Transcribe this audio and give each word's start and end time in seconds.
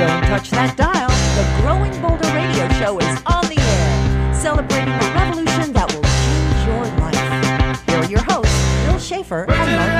Don't 0.00 0.22
touch 0.22 0.48
that 0.48 0.78
dial. 0.78 1.10
The 1.36 1.44
Growing 1.60 1.92
Bolder 2.00 2.26
Radio 2.32 2.66
Show 2.80 2.98
is 3.00 3.20
on 3.26 3.44
the 3.52 3.60
air, 3.60 4.34
celebrating 4.34 4.94
a 4.94 5.12
revolution 5.12 5.74
that 5.74 5.92
will 5.92 6.00
change 6.24 6.60
your 6.64 6.84
life. 7.04 7.86
Here 7.86 7.98
are 7.98 8.06
your 8.06 8.22
hosts, 8.22 8.86
Bill 8.86 8.98
Schaefer 8.98 9.44
and 9.50 9.76
Mark 9.76 9.99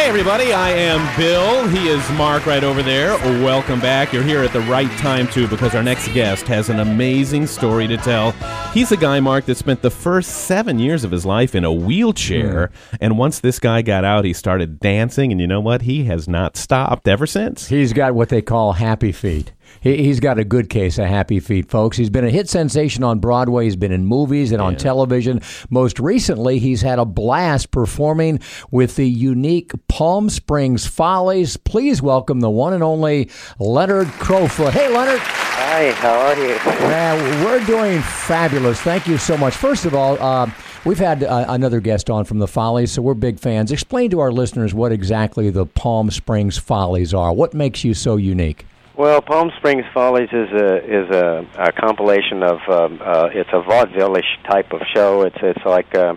Hey, 0.00 0.08
everybody, 0.08 0.54
I 0.54 0.70
am 0.70 1.18
Bill. 1.18 1.68
He 1.68 1.88
is 1.88 2.10
Mark 2.12 2.46
right 2.46 2.64
over 2.64 2.82
there. 2.82 3.18
Welcome 3.44 3.80
back. 3.80 4.14
You're 4.14 4.22
here 4.22 4.42
at 4.42 4.50
the 4.54 4.62
right 4.62 4.90
time, 4.92 5.28
too, 5.28 5.46
because 5.46 5.74
our 5.74 5.82
next 5.82 6.08
guest 6.14 6.46
has 6.46 6.70
an 6.70 6.80
amazing 6.80 7.46
story 7.46 7.86
to 7.86 7.98
tell. 7.98 8.30
He's 8.72 8.90
a 8.92 8.96
guy, 8.96 9.20
Mark, 9.20 9.44
that 9.44 9.56
spent 9.56 9.82
the 9.82 9.90
first 9.90 10.46
seven 10.46 10.78
years 10.78 11.04
of 11.04 11.10
his 11.10 11.26
life 11.26 11.54
in 11.54 11.66
a 11.66 11.72
wheelchair. 11.72 12.68
Hmm. 12.68 12.96
And 13.02 13.18
once 13.18 13.40
this 13.40 13.58
guy 13.58 13.82
got 13.82 14.06
out, 14.06 14.24
he 14.24 14.32
started 14.32 14.80
dancing. 14.80 15.32
And 15.32 15.40
you 15.40 15.46
know 15.46 15.60
what? 15.60 15.82
He 15.82 16.04
has 16.04 16.26
not 16.26 16.56
stopped 16.56 17.06
ever 17.06 17.26
since. 17.26 17.68
He's 17.68 17.92
got 17.92 18.14
what 18.14 18.30
they 18.30 18.40
call 18.40 18.72
happy 18.72 19.12
feet. 19.12 19.52
He, 19.80 20.04
he's 20.04 20.20
got 20.20 20.38
a 20.38 20.44
good 20.44 20.68
case 20.68 20.98
of 20.98 21.06
happy 21.06 21.40
feet, 21.40 21.70
folks. 21.70 21.96
He's 21.96 22.10
been 22.10 22.24
a 22.24 22.30
hit 22.30 22.48
sensation 22.48 23.04
on 23.04 23.18
Broadway. 23.18 23.64
He's 23.64 23.76
been 23.76 23.92
in 23.92 24.04
movies 24.04 24.52
and 24.52 24.60
on 24.60 24.76
television. 24.76 25.40
Most 25.70 25.98
recently, 25.98 26.58
he's 26.58 26.82
had 26.82 26.98
a 26.98 27.04
blast 27.04 27.70
performing 27.70 28.40
with 28.70 28.96
the 28.96 29.08
unique 29.08 29.72
Palm 29.88 30.28
Springs 30.28 30.86
Follies. 30.86 31.56
Please 31.56 32.02
welcome 32.02 32.40
the 32.40 32.50
one 32.50 32.72
and 32.72 32.82
only 32.82 33.30
Leonard 33.58 34.08
Crofoot. 34.08 34.72
Hey, 34.72 34.88
Leonard. 34.88 35.20
Hi, 35.22 35.92
how 35.92 36.18
are 36.18 36.36
you? 36.36 36.56
Man, 36.88 37.44
we're 37.44 37.64
doing 37.64 38.00
fabulous. 38.00 38.80
Thank 38.80 39.06
you 39.06 39.18
so 39.18 39.36
much. 39.36 39.54
First 39.54 39.84
of 39.84 39.94
all, 39.94 40.20
uh, 40.20 40.50
we've 40.84 40.98
had 40.98 41.22
uh, 41.22 41.44
another 41.48 41.80
guest 41.80 42.10
on 42.10 42.24
from 42.24 42.38
the 42.38 42.48
Follies, 42.48 42.92
so 42.92 43.02
we're 43.02 43.14
big 43.14 43.38
fans. 43.38 43.70
Explain 43.70 44.10
to 44.10 44.20
our 44.20 44.32
listeners 44.32 44.74
what 44.74 44.90
exactly 44.90 45.48
the 45.48 45.66
Palm 45.66 46.10
Springs 46.10 46.58
Follies 46.58 47.14
are. 47.14 47.32
What 47.32 47.54
makes 47.54 47.84
you 47.84 47.94
so 47.94 48.16
unique? 48.16 48.66
Well, 49.00 49.22
Palm 49.22 49.50
Springs 49.56 49.86
Follies 49.94 50.28
is 50.30 50.52
a 50.52 50.76
is 50.84 51.08
a, 51.08 51.46
a 51.58 51.72
compilation 51.72 52.42
of 52.42 52.58
um, 52.68 53.00
uh, 53.02 53.30
it's 53.32 53.48
a 53.50 53.62
vaudeville-ish 53.62 54.38
type 54.46 54.74
of 54.74 54.82
show. 54.94 55.22
It's 55.22 55.38
it's 55.40 55.64
like 55.64 55.94
uh, 55.94 56.16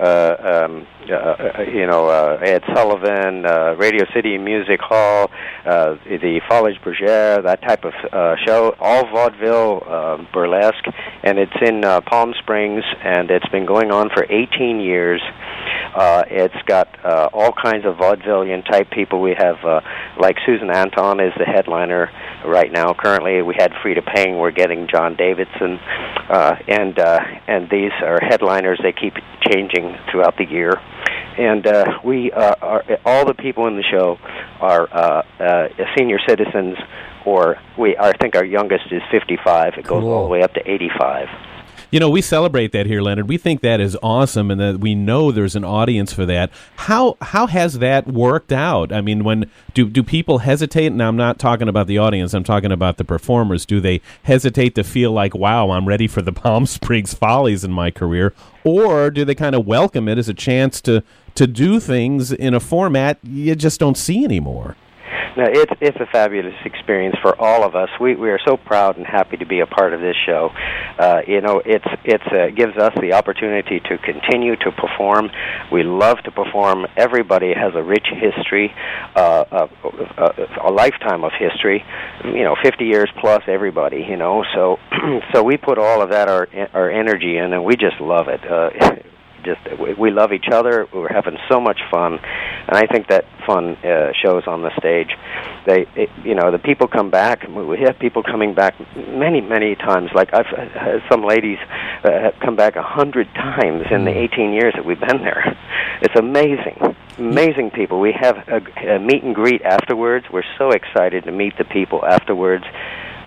uh, 0.00 0.64
um, 0.64 0.86
uh, 1.02 1.60
you 1.70 1.86
know 1.86 2.08
uh, 2.08 2.38
Ed 2.42 2.62
Sullivan, 2.74 3.44
uh, 3.44 3.74
Radio 3.76 4.06
City 4.14 4.38
Music 4.38 4.80
Hall, 4.80 5.30
uh, 5.66 5.96
the 6.06 6.40
Folies 6.48 6.78
Bergère, 6.78 7.42
that 7.42 7.60
type 7.60 7.84
of 7.84 7.92
uh, 8.10 8.36
show. 8.46 8.74
All 8.80 9.06
vaudeville 9.10 9.82
uh, 9.86 10.24
burlesque, 10.32 10.86
and 11.24 11.38
it's 11.38 11.52
in 11.60 11.84
uh, 11.84 12.00
Palm 12.00 12.32
Springs, 12.38 12.84
and 13.04 13.30
it's 13.30 13.48
been 13.48 13.66
going 13.66 13.92
on 13.92 14.08
for 14.08 14.24
18 14.30 14.80
years. 14.80 15.20
Uh, 15.94 16.24
it's 16.28 16.62
got 16.66 16.88
uh, 17.04 17.28
all 17.32 17.52
kinds 17.52 17.86
of 17.86 17.96
vaudevillian 17.96 18.68
type 18.68 18.90
people. 18.90 19.20
We 19.20 19.34
have 19.38 19.64
uh, 19.64 19.80
like 20.18 20.36
Susan 20.44 20.68
Anton 20.70 21.20
is 21.20 21.32
the 21.38 21.44
headliner 21.44 22.10
right 22.44 22.70
now. 22.72 22.94
Currently, 22.94 23.42
we 23.42 23.54
had 23.56 23.70
Freda 23.72 24.04
Payne. 24.14 24.36
We're 24.38 24.50
getting 24.50 24.88
John 24.88 25.14
Davidson, 25.14 25.78
uh, 26.28 26.56
and 26.66 26.98
uh, 26.98 27.20
and 27.46 27.70
these 27.70 27.92
are 28.02 28.18
headliners. 28.20 28.80
They 28.82 28.92
keep 28.92 29.14
changing 29.48 29.96
throughout 30.10 30.36
the 30.36 30.46
year, 30.46 30.72
and 31.38 31.66
uh, 31.66 31.98
we 32.04 32.32
uh, 32.32 32.54
are 32.60 32.84
all 33.04 33.24
the 33.24 33.34
people 33.34 33.66
in 33.68 33.76
the 33.76 33.84
show 33.84 34.18
are 34.60 34.88
uh, 34.92 35.22
uh, 35.38 35.68
senior 35.96 36.18
citizens. 36.26 36.76
Or 37.24 37.56
we, 37.78 37.96
I 37.96 38.12
think 38.18 38.36
our 38.36 38.44
youngest 38.44 38.92
is 38.92 39.00
55. 39.10 39.74
It 39.78 39.86
goes 39.86 40.04
all 40.04 40.24
the 40.24 40.28
way 40.28 40.42
up 40.42 40.52
to 40.54 40.70
85. 40.70 41.28
You 41.94 42.00
know, 42.00 42.10
we 42.10 42.22
celebrate 42.22 42.72
that 42.72 42.86
here, 42.86 43.00
Leonard. 43.00 43.28
We 43.28 43.38
think 43.38 43.60
that 43.60 43.78
is 43.78 43.96
awesome, 44.02 44.50
and 44.50 44.60
that 44.60 44.80
we 44.80 44.96
know 44.96 45.30
there's 45.30 45.54
an 45.54 45.62
audience 45.62 46.12
for 46.12 46.26
that. 46.26 46.50
How 46.74 47.16
how 47.20 47.46
has 47.46 47.78
that 47.78 48.08
worked 48.08 48.50
out? 48.50 48.92
I 48.92 49.00
mean, 49.00 49.22
when 49.22 49.48
do 49.74 49.88
do 49.88 50.02
people 50.02 50.38
hesitate? 50.38 50.86
And 50.86 51.00
I'm 51.00 51.16
not 51.16 51.38
talking 51.38 51.68
about 51.68 51.86
the 51.86 51.98
audience. 51.98 52.34
I'm 52.34 52.42
talking 52.42 52.72
about 52.72 52.96
the 52.96 53.04
performers. 53.04 53.64
Do 53.64 53.78
they 53.78 54.00
hesitate 54.24 54.74
to 54.74 54.82
feel 54.82 55.12
like, 55.12 55.36
"Wow, 55.36 55.70
I'm 55.70 55.86
ready 55.86 56.08
for 56.08 56.20
the 56.20 56.32
Palm 56.42 56.66
Springs 56.66 57.14
Follies 57.14 57.62
in 57.62 57.70
my 57.70 57.92
career," 57.92 58.34
or 58.64 59.08
do 59.08 59.24
they 59.24 59.36
kind 59.36 59.54
of 59.54 59.64
welcome 59.64 60.08
it 60.08 60.18
as 60.18 60.28
a 60.28 60.34
chance 60.34 60.80
to 60.80 61.04
to 61.36 61.46
do 61.46 61.78
things 61.78 62.32
in 62.32 62.54
a 62.54 62.60
format 62.60 63.20
you 63.22 63.54
just 63.54 63.78
don't 63.78 63.96
see 63.96 64.24
anymore? 64.24 64.74
No, 65.36 65.46
it's 65.48 65.72
it's 65.80 65.96
a 65.98 66.06
fabulous 66.06 66.54
experience 66.64 67.16
for 67.20 67.34
all 67.40 67.64
of 67.64 67.74
us. 67.74 67.88
We 68.00 68.14
we 68.14 68.30
are 68.30 68.38
so 68.46 68.56
proud 68.56 68.96
and 68.96 69.04
happy 69.04 69.36
to 69.38 69.44
be 69.44 69.60
a 69.60 69.66
part 69.66 69.92
of 69.92 70.00
this 70.00 70.14
show. 70.24 70.50
Uh, 70.96 71.22
you 71.26 71.40
know, 71.40 71.60
it's 71.64 71.84
it's 72.04 72.26
uh, 72.28 72.54
gives 72.54 72.76
us 72.76 72.92
the 73.00 73.14
opportunity 73.14 73.80
to 73.80 73.98
continue 73.98 74.54
to 74.56 74.70
perform. 74.70 75.30
We 75.72 75.82
love 75.82 76.18
to 76.24 76.30
perform. 76.30 76.86
Everybody 76.96 77.52
has 77.52 77.74
a 77.74 77.82
rich 77.82 78.06
history, 78.12 78.72
uh, 79.16 79.44
a, 79.50 79.68
a, 80.22 80.68
a 80.68 80.70
lifetime 80.70 81.24
of 81.24 81.32
history. 81.36 81.84
You 82.24 82.44
know, 82.44 82.54
50 82.62 82.84
years 82.84 83.10
plus. 83.20 83.42
Everybody, 83.48 84.06
you 84.08 84.16
know. 84.16 84.44
So 84.54 84.78
so 85.34 85.42
we 85.42 85.56
put 85.56 85.78
all 85.78 86.00
of 86.00 86.10
that 86.10 86.28
our 86.28 86.48
our 86.72 86.90
energy 86.90 87.38
in, 87.38 87.52
and 87.52 87.64
we 87.64 87.74
just 87.74 88.00
love 88.00 88.28
it. 88.28 88.40
Uh, 88.48 88.70
just 89.44 89.60
we, 89.78 89.94
we 89.94 90.10
love 90.10 90.32
each 90.32 90.48
other. 90.50 90.86
We're 90.92 91.12
having 91.12 91.36
so 91.48 91.60
much 91.60 91.80
fun, 91.90 92.18
and 92.18 92.76
I 92.76 92.86
think 92.86 93.08
that 93.08 93.24
fun 93.46 93.76
uh, 93.76 94.12
shows 94.22 94.44
on 94.46 94.62
the 94.62 94.70
stage. 94.78 95.10
They, 95.66 95.86
it, 95.94 96.10
you 96.24 96.34
know, 96.34 96.50
the 96.50 96.58
people 96.58 96.88
come 96.88 97.10
back. 97.10 97.46
We 97.48 97.80
have 97.80 97.98
people 97.98 98.22
coming 98.22 98.54
back 98.54 98.74
many, 98.96 99.40
many 99.40 99.74
times. 99.76 100.10
Like 100.14 100.32
I've 100.34 100.46
had 100.46 101.02
some 101.10 101.24
ladies 101.24 101.58
uh, 102.04 102.10
have 102.10 102.34
come 102.40 102.56
back 102.56 102.76
a 102.76 102.82
hundred 102.82 103.28
times 103.34 103.84
in 103.90 104.04
the 104.04 104.16
18 104.16 104.52
years 104.52 104.74
that 104.76 104.84
we've 104.84 105.00
been 105.00 105.22
there. 105.22 105.56
It's 106.02 106.16
amazing, 106.18 106.96
amazing 107.18 107.70
people. 107.70 108.00
We 108.00 108.12
have 108.12 108.36
a, 108.48 108.96
a 108.96 108.98
meet 108.98 109.22
and 109.22 109.34
greet 109.34 109.62
afterwards. 109.62 110.26
We're 110.32 110.42
so 110.58 110.70
excited 110.70 111.24
to 111.24 111.32
meet 111.32 111.56
the 111.56 111.64
people 111.64 112.04
afterwards. 112.04 112.64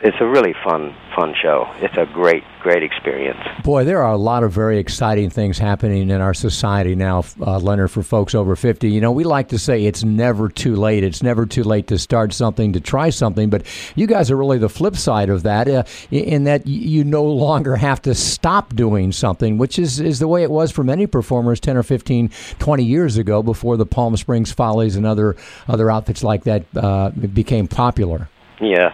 It's 0.01 0.17
a 0.19 0.27
really 0.27 0.53
fun, 0.63 0.95
fun 1.15 1.33
show. 1.41 1.67
It's 1.77 1.97
a 1.97 2.05
great, 2.05 2.43
great 2.61 2.83
experience. 2.83 3.39
Boy, 3.63 3.83
there 3.83 4.03
are 4.03 4.13
a 4.13 4.17
lot 4.17 4.43
of 4.43 4.51
very 4.51 4.77
exciting 4.77 5.31
things 5.31 5.57
happening 5.57 6.11
in 6.11 6.21
our 6.21 6.35
society 6.35 6.93
now, 6.93 7.23
uh, 7.41 7.57
Leonard, 7.57 7.89
for 7.89 8.03
folks 8.03 8.35
over 8.35 8.55
50. 8.55 8.89
You 8.89 9.01
know, 9.01 9.11
we 9.11 9.23
like 9.23 9.49
to 9.49 9.57
say 9.59 9.85
it's 9.85 10.03
never 10.03 10.49
too 10.49 10.75
late. 10.75 11.03
It's 11.03 11.23
never 11.23 11.47
too 11.47 11.63
late 11.63 11.87
to 11.87 11.97
start 11.97 12.31
something, 12.33 12.73
to 12.73 12.79
try 12.79 13.09
something. 13.09 13.49
But 13.49 13.65
you 13.95 14.05
guys 14.05 14.29
are 14.29 14.37
really 14.37 14.59
the 14.59 14.69
flip 14.69 14.95
side 14.95 15.29
of 15.29 15.43
that, 15.43 15.67
uh, 15.67 15.83
in 16.11 16.43
that 16.43 16.67
you 16.67 17.03
no 17.03 17.23
longer 17.23 17.75
have 17.75 18.01
to 18.03 18.13
stop 18.13 18.75
doing 18.75 19.11
something, 19.11 19.57
which 19.57 19.79
is, 19.79 19.99
is 19.99 20.19
the 20.19 20.27
way 20.27 20.43
it 20.43 20.51
was 20.51 20.71
for 20.71 20.83
many 20.83 21.07
performers 21.07 21.59
10 21.59 21.75
or 21.75 21.83
15, 21.83 22.29
20 22.59 22.83
years 22.83 23.17
ago 23.17 23.41
before 23.41 23.77
the 23.77 23.85
Palm 23.85 24.15
Springs 24.15 24.51
Follies 24.51 24.95
and 24.95 25.07
other, 25.07 25.35
other 25.67 25.89
outfits 25.89 26.23
like 26.23 26.43
that 26.43 26.65
uh, 26.75 27.09
became 27.09 27.67
popular. 27.67 28.29
Yeah. 28.61 28.91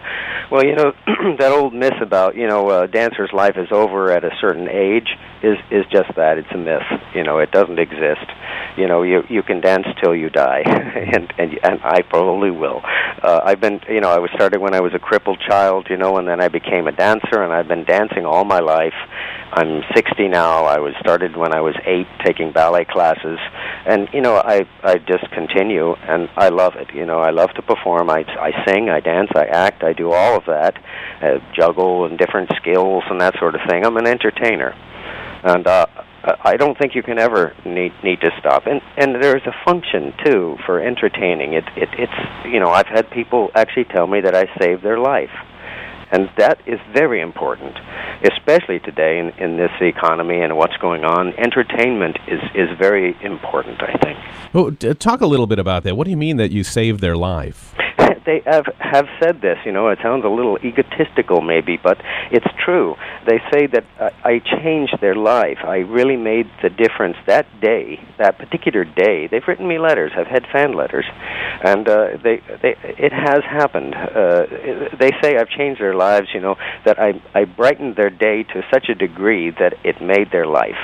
Well, 0.54 0.64
you 0.64 0.76
know 0.76 0.92
that 1.40 1.50
old 1.50 1.74
myth 1.74 2.00
about 2.00 2.36
you 2.36 2.46
know 2.46 2.68
uh, 2.68 2.86
dancer's 2.86 3.32
life 3.32 3.56
is 3.56 3.72
over 3.72 4.12
at 4.12 4.22
a 4.22 4.30
certain 4.40 4.68
age 4.68 5.08
is 5.42 5.58
is 5.70 5.84
just 5.90 6.14
that. 6.14 6.38
It's 6.38 6.52
a 6.52 6.56
myth. 6.56 6.86
You 7.12 7.24
know, 7.24 7.38
it 7.38 7.50
doesn't 7.50 7.80
exist. 7.80 8.26
You 8.76 8.86
know, 8.86 9.02
you 9.02 9.24
you 9.28 9.42
can 9.42 9.60
dance 9.60 9.86
till 10.00 10.14
you 10.14 10.30
die, 10.30 10.62
and 10.66 11.32
and 11.38 11.58
and 11.62 11.80
I 11.82 12.02
probably 12.02 12.52
will. 12.52 12.80
Uh, 12.84 13.40
I've 13.44 13.60
been 13.60 13.80
you 13.88 14.00
know 14.00 14.10
I 14.10 14.18
was 14.18 14.30
started 14.34 14.60
when 14.60 14.74
I 14.74 14.80
was 14.80 14.94
a 14.94 14.98
crippled 15.00 15.40
child. 15.40 15.88
You 15.90 15.96
know, 15.96 16.18
and 16.18 16.26
then 16.26 16.40
I 16.40 16.48
became 16.48 16.86
a 16.86 16.92
dancer, 16.92 17.42
and 17.42 17.52
I've 17.52 17.68
been 17.68 17.84
dancing 17.84 18.24
all 18.24 18.44
my 18.44 18.60
life. 18.60 18.94
I'm 19.52 19.82
60 19.94 20.26
now. 20.28 20.64
I 20.64 20.78
was 20.78 20.94
started 20.98 21.36
when 21.36 21.54
I 21.54 21.60
was 21.60 21.76
eight, 21.84 22.08
taking 22.24 22.50
ballet 22.50 22.84
classes, 22.84 23.38
and 23.86 24.08
you 24.12 24.20
know 24.20 24.36
I 24.36 24.66
I 24.82 24.98
just 24.98 25.30
continue, 25.30 25.92
and 26.08 26.28
I 26.36 26.48
love 26.48 26.74
it. 26.76 26.94
You 26.94 27.06
know, 27.06 27.20
I 27.20 27.30
love 27.30 27.50
to 27.54 27.62
perform. 27.62 28.10
I 28.10 28.24
I 28.40 28.64
sing, 28.66 28.88
I 28.88 29.00
dance, 29.00 29.30
I 29.36 29.44
act, 29.44 29.84
I 29.84 29.92
do 29.92 30.12
all 30.12 30.36
of 30.36 30.43
that, 30.46 30.74
uh, 31.22 31.38
juggle 31.54 32.06
and 32.06 32.18
different 32.18 32.50
skills 32.60 33.04
and 33.10 33.20
that 33.20 33.38
sort 33.38 33.54
of 33.54 33.60
thing. 33.68 33.84
I'm 33.84 33.96
an 33.96 34.06
entertainer, 34.06 34.74
and 35.42 35.66
uh, 35.66 35.86
I 36.42 36.56
don't 36.56 36.76
think 36.78 36.94
you 36.94 37.02
can 37.02 37.18
ever 37.18 37.54
need 37.64 37.92
need 38.02 38.20
to 38.20 38.30
stop. 38.38 38.66
And 38.66 38.80
and 38.96 39.22
there's 39.22 39.42
a 39.46 39.54
function 39.64 40.14
too 40.24 40.56
for 40.64 40.80
entertaining. 40.80 41.52
It 41.52 41.64
it 41.76 41.88
it's 41.98 42.46
you 42.46 42.60
know 42.60 42.70
I've 42.70 42.86
had 42.86 43.10
people 43.10 43.50
actually 43.54 43.84
tell 43.84 44.06
me 44.06 44.20
that 44.22 44.34
I 44.34 44.46
saved 44.58 44.82
their 44.82 44.98
life. 44.98 45.32
And 46.12 46.30
that 46.36 46.60
is 46.64 46.78
very 46.92 47.20
important, 47.20 47.76
especially 48.22 48.78
today 48.78 49.18
in, 49.18 49.30
in 49.42 49.56
this 49.56 49.72
economy 49.80 50.40
and 50.42 50.56
what's 50.56 50.76
going 50.76 51.04
on. 51.04 51.32
Entertainment 51.34 52.18
is, 52.28 52.40
is 52.54 52.68
very 52.78 53.16
important, 53.22 53.82
I 53.82 53.96
think. 53.98 54.78
D- 54.78 54.94
talk 54.94 55.22
a 55.22 55.26
little 55.26 55.48
bit 55.48 55.58
about 55.58 55.82
that. 55.84 55.96
What 55.96 56.04
do 56.04 56.12
you 56.12 56.16
mean 56.16 56.36
that 56.36 56.52
you 56.52 56.62
saved 56.62 57.00
their 57.00 57.16
life? 57.16 57.74
they 58.26 58.42
have 58.46 58.66
have 58.78 59.06
said 59.22 59.40
this. 59.40 59.58
You 59.64 59.72
know, 59.72 59.88
it 59.88 59.98
sounds 60.02 60.24
a 60.24 60.28
little 60.28 60.58
egotistical, 60.58 61.40
maybe, 61.40 61.78
but 61.82 61.98
it's 62.30 62.46
true. 62.64 62.96
They 63.26 63.38
say 63.52 63.66
that 63.66 63.84
uh, 63.98 64.10
I 64.24 64.40
changed 64.40 64.98
their 65.00 65.14
life. 65.14 65.58
I 65.64 65.78
really 65.78 66.16
made 66.16 66.50
the 66.62 66.70
difference 66.70 67.16
that 67.26 67.46
day, 67.60 68.00
that 68.18 68.38
particular 68.38 68.84
day. 68.84 69.26
They've 69.26 69.46
written 69.46 69.66
me 69.66 69.78
letters. 69.78 70.12
I've 70.16 70.26
had 70.26 70.46
fan 70.52 70.74
letters, 70.74 71.06
and 71.64 71.88
uh, 71.88 72.16
they 72.22 72.40
they 72.62 72.76
it 72.82 73.12
has 73.12 73.42
happened. 73.44 73.94
Uh, 73.94 74.46
they 74.98 75.10
say 75.22 75.36
I've 75.36 75.48
changed 75.48 75.80
their 75.80 75.94
lives. 75.94 76.28
You 76.34 76.40
know, 76.40 76.56
that 76.84 76.98
I 76.98 77.20
I 77.34 77.44
brightened 77.44 77.96
their 77.96 78.10
day 78.10 78.42
to 78.42 78.62
such 78.72 78.88
a 78.88 78.94
degree 78.94 79.50
that 79.50 79.74
it 79.84 80.00
made 80.00 80.30
their 80.30 80.46
life. 80.46 80.78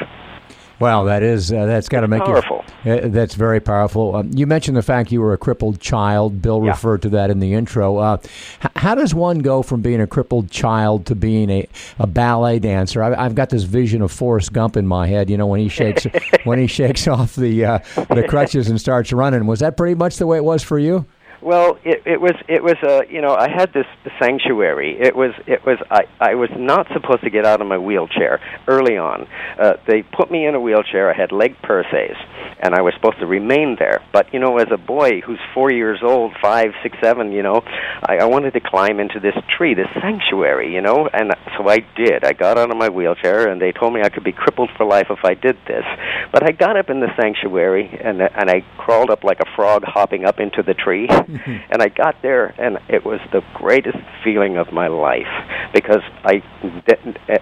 Well, 0.80 1.04
that 1.04 1.22
is 1.22 1.52
uh, 1.52 1.66
that's 1.66 1.88
got 1.90 2.00
to 2.00 2.08
make 2.08 2.22
powerful. 2.24 2.64
You, 2.84 2.92
uh, 2.94 3.08
that's 3.08 3.34
very 3.34 3.60
powerful. 3.60 4.16
Um, 4.16 4.30
you 4.34 4.46
mentioned 4.46 4.76
the 4.78 4.82
fact 4.82 5.12
you 5.12 5.20
were 5.20 5.34
a 5.34 5.38
crippled 5.38 5.78
child. 5.78 6.40
Bill 6.40 6.64
Yeah. 6.64 6.70
referred 6.70 7.02
to 7.02 7.10
that 7.10 7.28
in 7.30 7.38
the 7.38 7.52
intro. 7.52 7.98
Uh, 7.98 8.16
h- 8.64 8.70
how 8.76 8.94
does 8.94 9.14
one 9.14 9.40
go 9.40 9.62
from 9.62 9.82
being 9.82 10.00
a 10.00 10.06
crippled 10.06 10.50
child 10.50 11.04
to 11.06 11.14
being 11.14 11.50
a, 11.50 11.68
a 11.98 12.06
ballet 12.06 12.58
dancer? 12.58 13.02
I, 13.02 13.14
I've 13.24 13.34
got 13.34 13.50
this 13.50 13.64
vision 13.64 14.00
of 14.00 14.10
Forrest 14.10 14.52
Gump 14.54 14.76
in 14.78 14.86
my 14.86 15.06
head. 15.06 15.28
You 15.28 15.36
know, 15.36 15.46
when 15.46 15.60
he 15.60 15.68
shakes 15.68 16.06
when 16.44 16.58
he 16.58 16.66
shakes 16.66 17.06
off 17.06 17.36
the 17.36 17.64
uh, 17.64 17.78
the 18.14 18.24
crutches 18.26 18.68
and 18.70 18.80
starts 18.80 19.12
running. 19.12 19.46
Was 19.46 19.60
that 19.60 19.76
pretty 19.76 19.94
much 19.94 20.16
the 20.16 20.26
way 20.26 20.38
it 20.38 20.44
was 20.44 20.62
for 20.62 20.78
you? 20.78 21.04
Well, 21.42 21.78
it, 21.84 22.02
it 22.04 22.20
was 22.20 22.34
it 22.48 22.62
was 22.62 22.76
uh, 22.82 23.02
you 23.08 23.22
know 23.22 23.34
I 23.34 23.48
had 23.48 23.72
this 23.72 23.86
sanctuary. 24.20 24.98
It 25.00 25.16
was 25.16 25.32
it 25.46 25.64
was 25.64 25.78
I 25.90 26.02
I 26.20 26.34
was 26.34 26.50
not 26.54 26.86
supposed 26.92 27.22
to 27.22 27.30
get 27.30 27.46
out 27.46 27.62
of 27.62 27.66
my 27.66 27.78
wheelchair 27.78 28.40
early 28.68 28.98
on. 28.98 29.26
Uh, 29.58 29.74
they 29.86 30.02
put 30.02 30.30
me 30.30 30.46
in 30.46 30.54
a 30.54 30.60
wheelchair. 30.60 31.10
I 31.10 31.16
had 31.16 31.32
leg 31.32 31.56
perces, 31.62 32.16
and 32.60 32.74
I 32.74 32.82
was 32.82 32.92
supposed 32.94 33.18
to 33.20 33.26
remain 33.26 33.76
there. 33.78 34.02
But 34.12 34.34
you 34.34 34.38
know, 34.38 34.58
as 34.58 34.68
a 34.70 34.76
boy 34.76 35.22
who's 35.22 35.40
four 35.54 35.72
years 35.72 36.00
old, 36.02 36.34
five, 36.42 36.72
six, 36.82 36.98
seven, 37.02 37.32
you 37.32 37.42
know, 37.42 37.62
I, 38.06 38.18
I 38.18 38.24
wanted 38.26 38.52
to 38.52 38.60
climb 38.60 39.00
into 39.00 39.18
this 39.18 39.34
tree, 39.56 39.72
this 39.72 39.88
sanctuary, 40.00 40.74
you 40.74 40.82
know, 40.82 41.08
and 41.10 41.32
so 41.56 41.68
I 41.68 41.78
did. 41.96 42.22
I 42.22 42.34
got 42.34 42.58
out 42.58 42.70
of 42.70 42.76
my 42.76 42.90
wheelchair, 42.90 43.48
and 43.48 43.60
they 43.60 43.72
told 43.72 43.94
me 43.94 44.02
I 44.02 44.10
could 44.10 44.24
be 44.24 44.32
crippled 44.32 44.70
for 44.76 44.84
life 44.84 45.06
if 45.08 45.24
I 45.24 45.32
did 45.32 45.56
this. 45.66 45.84
But 46.32 46.46
I 46.46 46.52
got 46.52 46.76
up 46.76 46.90
in 46.90 47.00
the 47.00 47.08
sanctuary, 47.18 47.98
and 48.04 48.20
and 48.20 48.50
I 48.50 48.62
crawled 48.76 49.10
up 49.10 49.24
like 49.24 49.40
a 49.40 49.56
frog 49.56 49.84
hopping 49.86 50.26
up 50.26 50.38
into 50.38 50.62
the 50.62 50.74
tree, 50.74 51.08
and 51.70 51.82
I 51.82 51.88
got 51.88 52.22
there, 52.22 52.46
and 52.58 52.78
it 52.88 53.04
was 53.04 53.20
the 53.32 53.42
greatest 53.54 53.98
feeling 54.24 54.56
of 54.56 54.72
my 54.72 54.88
life 54.88 55.26
because 55.72 56.02
I, 56.24 56.42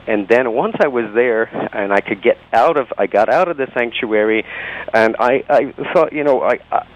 and 0.07 0.29
then 0.29 0.53
once 0.53 0.77
I 0.81 0.89
was 0.89 1.07
there, 1.15 1.45
and 1.45 1.93
I 1.93 2.01
could 2.01 2.23
get 2.23 2.37
out 2.53 2.77
of, 2.77 2.89
I 2.99 3.07
got 3.07 3.29
out 3.29 3.49
of 3.49 3.57
the 3.57 3.67
sanctuary, 3.75 4.45
and 4.93 5.17
I 5.19 5.45
I 5.49 5.73
thought, 5.93 6.13
you 6.13 6.25
know, 6.25 6.43
I, 6.43 6.59
I 6.71 6.87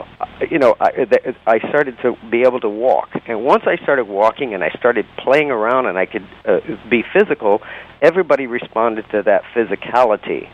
you 0.51 0.59
know, 0.59 0.77
I 0.81 1.07
I 1.47 1.59
started 1.69 1.97
to 2.03 2.17
be 2.31 2.43
able 2.43 2.61
to 2.61 2.69
walk, 2.69 3.09
and 3.27 3.45
once 3.45 3.65
I 3.67 3.77
started 3.83 4.05
walking, 4.05 4.55
and 4.55 4.63
I 4.63 4.71
started 4.79 5.07
playing 5.19 5.51
around, 5.51 5.87
and 5.87 5.99
I 5.99 6.07
could 6.07 6.27
uh, 6.45 6.61
be 6.91 7.03
physical, 7.13 7.63
everybody 8.01 8.47
responded 8.47 9.07
to 9.13 9.23
that 9.23 9.43
physicality. 9.55 10.49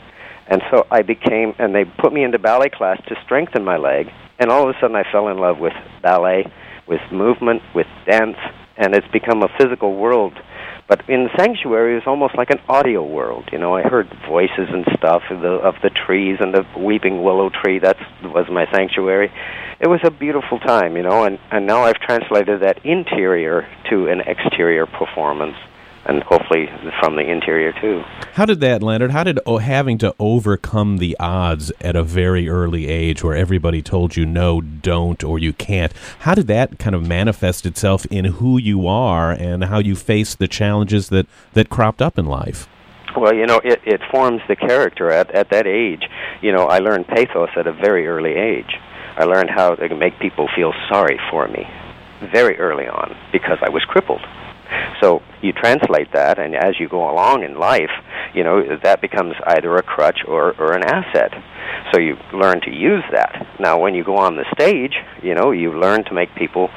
And 0.51 0.63
so 0.71 0.87
I 0.91 1.03
became, 1.03 1.55
and 1.59 1.75
they 1.75 1.85
put 1.85 2.13
me 2.13 2.25
into 2.25 2.39
ballet 2.39 2.71
class 2.71 2.99
to 3.09 3.17
strengthen 3.25 3.65
my 3.65 3.77
leg. 3.77 4.11
And 4.39 4.51
all 4.51 4.69
of 4.69 4.75
a 4.75 4.79
sudden, 4.81 4.97
I 4.97 5.05
fell 5.11 5.29
in 5.29 5.39
love 5.39 5.59
with 5.59 5.73
ballet, 6.03 6.51
with 6.87 7.01
movement, 7.13 7.63
with 7.75 7.87
dance, 8.07 8.37
and 8.77 8.95
it's 8.95 9.09
become 9.09 9.43
a 9.43 9.49
physical 9.59 9.97
world. 9.97 10.35
But 10.89 11.07
in 11.07 11.29
sanctuary, 11.37 11.93
it 11.93 11.97
was 11.97 12.07
almost 12.07 12.35
like 12.35 12.49
an 12.49 12.61
audio 12.67 13.05
world. 13.05 13.51
You 13.53 13.59
know, 13.59 13.77
I 13.77 13.83
heard 13.83 14.09
voices 14.27 14.69
and 14.73 14.87
stuff 14.97 15.23
of 15.31 15.43
the 15.43 15.61
of 15.61 15.75
the 15.83 15.91
trees 15.91 16.39
and 16.41 16.55
the 16.55 16.65
weeping 16.79 17.23
willow 17.23 17.51
tree. 17.51 17.79
That 17.79 17.99
was 18.23 18.47
my 18.51 18.65
sanctuary. 18.73 19.31
It 19.81 19.89
was 19.89 20.01
a 20.05 20.11
beautiful 20.11 20.59
time, 20.59 20.97
you 20.97 21.03
know, 21.03 21.25
and 21.25 21.39
and 21.51 21.67
now 21.67 21.83
I've 21.83 22.01
translated 22.01 22.63
that 22.63 22.87
interior 22.87 23.69
to 23.91 24.07
an 24.07 24.21
exterior 24.21 24.87
performance, 24.87 25.57
and 26.09 26.23
hopefully 26.23 26.69
from 27.01 27.17
the 27.17 27.31
interior 27.31 27.73
too. 27.81 28.03
How 28.33 28.47
did 28.47 28.61
that, 28.61 28.83
Leonard? 28.83 29.11
How 29.11 29.25
did 29.25 29.39
oh, 29.47 29.59
having 29.59 29.99
to 29.99 30.15
overcome 30.19 30.97
the 30.97 31.17
odds 31.21 31.71
at 31.81 31.95
a 31.95 32.03
very 32.03 32.49
early 32.49 32.89
age, 32.89 33.23
where 33.23 33.37
everybody 33.37 33.83
told 33.83 34.17
you 34.17 34.25
no, 34.25 34.61
don't, 34.61 35.23
or 35.23 35.39
you 35.39 35.53
can't? 35.53 35.93
How 36.21 36.35
did 36.35 36.47
that 36.49 36.79
kind 36.79 36.97
of 36.97 37.07
manifest 37.07 37.67
itself 37.67 38.07
in 38.07 38.25
who 38.25 38.59
you 38.59 38.87
are 38.87 39.31
and 39.31 39.65
how 39.65 39.79
you 39.79 39.95
face 39.95 40.35
the 40.35 40.49
challenges 40.49 41.11
that 41.11 41.27
that 41.53 41.69
cropped 41.69 42.01
up 42.01 42.19
in 42.19 42.25
life? 42.25 42.67
Well, 43.17 43.35
you 43.35 43.47
know, 43.47 43.61
it, 43.65 43.81
it 43.85 44.01
forms 44.11 44.41
the 44.49 44.57
character 44.57 45.11
at, 45.11 45.31
at 45.33 45.51
that 45.51 45.67
age. 45.67 46.03
You 46.41 46.53
know, 46.53 46.65
I 46.65 46.79
learned 46.79 47.07
pathos 47.07 47.51
at 47.57 47.67
a 47.67 47.73
very 47.73 48.07
early 48.07 48.33
age. 48.33 48.75
I 49.17 49.25
learned 49.25 49.51
how 49.51 49.75
to 49.75 49.97
make 49.97 50.19
people 50.21 50.49
feel 50.55 50.73
sorry 50.89 51.19
for 51.31 51.49
me 51.49 51.67
very 52.33 52.59
early 52.59 52.87
on 52.87 53.17
because 53.33 53.59
I 53.63 53.71
was 53.71 53.85
crippled. 53.85 54.21
You 55.43 55.53
translate 55.53 56.13
that, 56.13 56.39
and 56.39 56.55
as 56.55 56.81
you 56.81 56.89
go 56.89 57.11
along 57.11 57.45
in 57.45 57.59
life, 57.59 57.91
you 58.35 58.43
know, 58.43 58.77
that 58.83 59.01
becomes 59.01 59.35
either 59.47 59.77
a 59.77 59.83
crutch 59.83 60.21
or, 60.27 60.55
or 60.59 60.73
an 60.73 60.85
asset. 60.85 61.33
So 61.93 62.01
you 62.01 62.17
learn 62.33 62.61
to 62.63 62.71
use 62.71 63.05
that. 63.13 63.47
Now, 63.61 63.79
when 63.79 63.95
you 63.95 64.05
go 64.05 64.17
on 64.17 64.37
the 64.37 64.45
stage, 64.53 64.95
you 65.23 65.35
know, 65.35 65.53
you 65.53 65.79
learn 65.79 66.05
to 66.05 66.15
make 66.15 66.35
people 66.35 66.71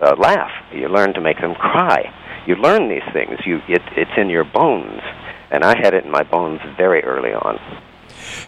uh, 0.00 0.16
laugh. 0.18 0.50
You 0.72 0.88
learn 0.88 1.14
to 1.14 1.20
make 1.20 1.40
them 1.40 1.54
cry. 1.54 2.12
You 2.46 2.56
learn 2.56 2.88
these 2.88 3.06
things. 3.12 3.38
You, 3.46 3.60
it, 3.68 3.82
it's 3.96 4.10
in 4.16 4.28
your 4.28 4.44
bones. 4.44 5.02
And 5.50 5.64
I 5.64 5.76
had 5.78 5.94
it 5.94 6.04
in 6.04 6.10
my 6.10 6.22
bones 6.22 6.60
very 6.76 7.02
early 7.04 7.32
on. 7.32 7.58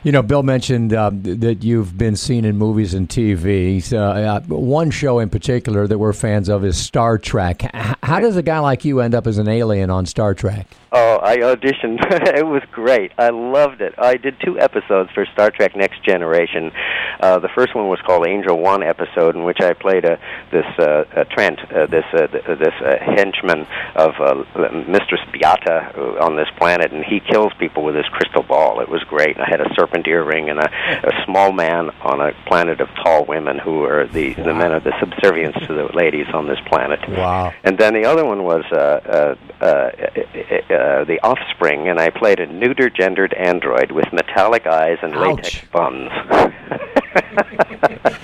You 0.02 0.12
know, 0.12 0.22
Bill 0.22 0.42
mentioned 0.42 0.92
uh, 0.92 1.10
that 1.12 1.62
you've 1.62 1.96
been 1.96 2.16
seen 2.16 2.44
in 2.44 2.56
movies 2.56 2.94
and 2.94 3.08
TV. 3.08 3.92
Uh, 3.92 3.98
uh, 3.98 4.40
one 4.40 4.90
show 4.90 5.18
in 5.18 5.30
particular 5.30 5.86
that 5.86 5.98
we're 5.98 6.12
fans 6.12 6.48
of 6.48 6.64
is 6.64 6.76
Star 6.76 7.18
Trek. 7.18 7.62
How 8.02 8.20
does 8.20 8.36
a 8.36 8.42
guy 8.42 8.58
like 8.58 8.84
you 8.84 9.00
end 9.00 9.14
up 9.14 9.26
as 9.26 9.38
an 9.38 9.48
alien 9.48 9.90
on 9.90 10.06
Star 10.06 10.34
Trek? 10.34 10.66
Oh, 10.94 11.20
I 11.22 11.38
auditioned. 11.38 12.00
it 12.36 12.46
was 12.46 12.62
great. 12.70 13.12
I 13.16 13.30
loved 13.30 13.80
it. 13.80 13.94
I 13.96 14.16
did 14.18 14.36
two 14.44 14.60
episodes 14.60 15.10
for 15.14 15.24
Star 15.32 15.50
Trek 15.50 15.74
Next 15.74 16.04
Generation. 16.04 16.70
Uh, 17.18 17.38
the 17.38 17.48
first 17.54 17.74
one 17.74 17.88
was 17.88 17.98
called 18.04 18.26
Angel 18.26 18.58
One 18.58 18.82
episode, 18.82 19.34
in 19.34 19.44
which 19.44 19.60
I 19.60 19.72
played 19.72 20.04
a 20.04 20.18
this 20.50 20.66
uh, 20.78 21.04
a 21.16 21.24
Trent, 21.24 21.60
uh, 21.72 21.86
this 21.86 22.04
uh, 22.12 22.26
this 22.28 22.74
uh, 22.84 22.98
henchman 23.00 23.66
of 23.96 24.12
uh, 24.20 24.44
Mistress 24.86 25.22
Beata 25.32 25.94
uh, 25.96 26.24
on 26.24 26.36
this 26.36 26.48
planet, 26.58 26.92
and 26.92 27.02
he 27.02 27.20
kills 27.20 27.52
people 27.58 27.84
with 27.84 27.94
his 27.94 28.06
crystal 28.12 28.42
ball. 28.42 28.80
It 28.80 28.88
was 28.90 29.02
great. 29.04 29.40
I 29.40 29.48
had 29.48 29.61
a 29.62 29.74
serpent 29.74 30.06
earring 30.06 30.50
and 30.50 30.58
a, 30.58 30.68
a 30.68 31.24
small 31.24 31.52
man 31.52 31.90
on 32.02 32.20
a 32.20 32.32
planet 32.46 32.80
of 32.80 32.88
tall 33.02 33.24
women 33.24 33.58
who 33.58 33.84
are 33.84 34.06
the 34.06 34.34
the 34.34 34.54
men 34.54 34.72
of 34.72 34.84
the 34.84 34.92
subservience 35.00 35.56
to 35.66 35.72
the 35.74 35.88
ladies 35.94 36.26
on 36.34 36.46
this 36.46 36.58
planet. 36.66 37.00
Wow. 37.08 37.52
And 37.64 37.78
then 37.78 37.94
the 37.94 38.04
other 38.04 38.24
one 38.24 38.44
was 38.44 38.64
uh, 38.72 38.76
uh, 38.76 39.34
uh, 39.60 39.64
uh, 39.64 41.04
The 41.04 41.18
Offspring, 41.22 41.88
and 41.88 41.98
I 41.98 42.10
played 42.10 42.40
a 42.40 42.46
neuter 42.46 42.90
gendered 42.90 43.34
android 43.34 43.92
with 43.92 44.12
metallic 44.12 44.66
eyes 44.66 44.98
and 45.02 45.14
latex 45.14 45.62
buns. 45.72 46.10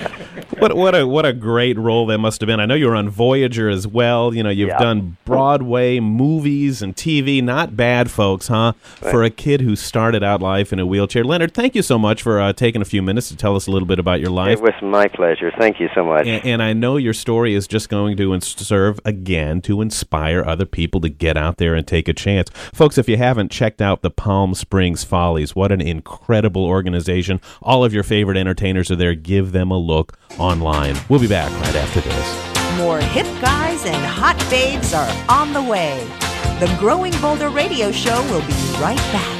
What 0.62 0.76
what 0.76 0.94
a 0.94 1.06
what 1.06 1.24
a 1.24 1.32
great 1.32 1.78
role 1.78 2.06
that 2.06 2.18
must 2.18 2.40
have 2.40 2.46
been. 2.48 2.58
I 2.60 2.66
know 2.66 2.74
you 2.74 2.86
were 2.88 2.96
on 2.96 3.08
Voyager 3.08 3.68
as 3.68 3.86
well. 3.86 4.34
You 4.34 4.42
know, 4.42 4.50
you've 4.50 4.68
Yeah. 4.70 4.78
done 4.78 5.16
Broadway, 5.24 6.00
movies, 6.00 6.82
and 6.82 6.96
TV. 6.96 7.40
Not 7.42 7.76
bad, 7.76 8.10
folks, 8.10 8.48
huh? 8.48 8.72
For 8.96 9.22
a 9.22 9.30
kid 9.30 9.60
who 9.60 9.76
started 9.76 10.22
out 10.24 10.42
life 10.42 10.72
in 10.72 10.78
a 10.80 10.86
wheelchair. 10.86 11.22
Leonard, 11.22 11.54
thank 11.54 11.74
you 11.74 11.82
so 11.82 11.98
much 11.98 12.22
for 12.22 12.40
uh, 12.40 12.52
taking 12.52 12.82
a 12.82 12.84
few 12.84 13.02
minutes 13.02 13.28
to 13.28 13.36
tell 13.36 13.54
us 13.56 13.66
a 13.66 13.70
little 13.70 13.86
bit 13.86 13.98
about 13.98 14.20
your 14.20 14.30
life. 14.30 14.58
it 14.58 14.62
was 14.62 14.74
my 14.82 15.06
pleasure. 15.06 15.52
Thank 15.58 15.78
you 15.80 15.88
so 15.94 16.04
much. 16.04 16.26
And, 16.26 16.44
and 16.44 16.62
I 16.62 16.72
know 16.72 16.96
your 16.96 17.14
story 17.14 17.54
is 17.54 17.66
just 17.68 17.88
going 17.88 18.16
to 18.16 18.34
ins- 18.34 18.46
serve 18.66 18.98
again 19.04 19.60
to 19.62 19.80
inspire 19.80 20.42
other 20.44 20.66
people 20.66 21.00
to 21.02 21.08
get 21.08 21.36
out 21.36 21.58
there 21.58 21.74
and 21.74 21.86
take 21.86 22.08
a 22.08 22.14
chance. 22.14 22.50
Folks, 22.74 22.98
if 22.98 23.08
you 23.08 23.16
haven't 23.16 23.50
checked 23.50 23.80
out 23.80 24.02
the 24.02 24.10
Palm 24.10 24.54
Springs 24.54 25.04
Follies, 25.04 25.54
what 25.54 25.70
an 25.72 25.80
incredible 25.80 26.64
organization. 26.64 27.40
All 27.62 27.84
of 27.84 27.94
your 27.94 28.02
favorite 28.02 28.36
entertainers 28.36 28.90
are 28.90 28.96
there. 28.96 29.14
Give 29.14 29.52
them 29.52 29.70
a 29.70 29.78
look 29.78 30.16
online. 30.48 30.96
We'll 31.08 31.20
be 31.20 31.28
back 31.28 31.50
right 31.60 31.76
after 31.76 32.00
this. 32.00 32.78
More 32.78 33.00
hip 33.00 33.26
guys 33.40 33.84
and 33.84 33.96
hot 34.04 34.38
babes 34.50 34.92
are 34.94 35.10
on 35.28 35.52
the 35.52 35.62
way. 35.62 36.06
The 36.60 36.74
Growing 36.80 37.12
Bolder 37.20 37.50
Radio 37.50 37.92
Show 37.92 38.20
will 38.30 38.46
be 38.46 38.54
right 38.80 38.96
back. 39.12 39.37